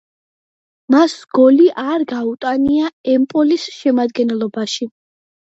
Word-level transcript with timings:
მას 0.95 1.13
გოლი 1.39 1.67
არ 1.83 2.05
გაუტანია 2.13 2.89
„ემპოლის“ 3.17 3.69
შემადგენლობაში. 3.77 4.93